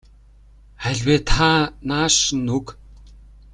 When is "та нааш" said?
1.29-2.15